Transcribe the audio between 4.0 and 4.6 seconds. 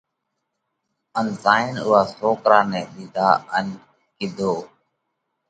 ڪِيڌو: